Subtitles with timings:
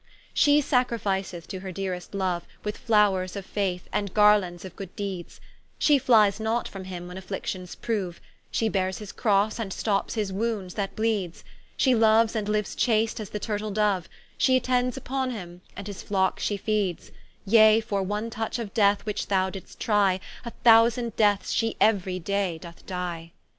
[0.33, 5.39] Shee sacrificeth to her deerest Loue, With flowres of Faith, and garlands of Good deeds;
[5.77, 8.15] Shee flies not from him when afflictions proue,
[8.49, 11.43] Shee beares his crosse, and stops his wounds that bleeds;
[11.77, 14.01] Shee loues and liues chaste as the Turtle doue,
[14.39, 17.11] Shee attends vpon him, and his flocke shee feeds;
[17.45, 22.17] Yea for one touch of death which thou did'st trie, A thousand deaths shee euery
[22.17, 23.33] day doth die.